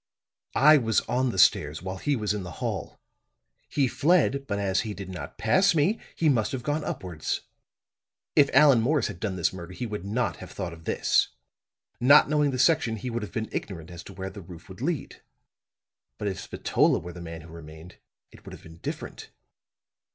[0.55, 2.99] I was on the stairs while he was in the hall.
[3.69, 7.41] He fled, but as he did not pass me, he must have gone upwards.
[8.35, 11.27] If Allan Morris had done this murder he would not have thought of this;
[11.99, 14.81] not knowing the section, he would have been ignorant as to where the roof would
[14.81, 15.21] lead.
[16.17, 17.97] But if Spatola were the man who remained,
[18.31, 19.29] it would have been different.